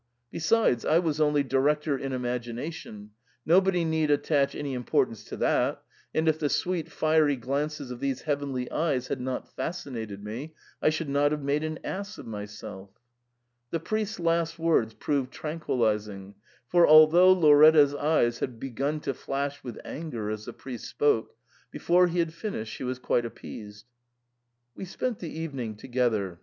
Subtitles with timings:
[0.31, 3.11] Besides, I was only director in imagination;
[3.45, 8.23] nobody need attach any importance to that, and if the sweet fiery glances of these
[8.23, 12.99] heavenly eyes had not fascinated me, I should not have made an ass of myself.'
[13.69, 16.33] The priest's last words proved tranquillising,
[16.67, 21.35] for, although Lauretta's eyes had begun to flash with anger as the priest spoke,
[21.69, 23.85] before he had finished she was quite appeased.
[24.75, 26.39] We spent the evening together.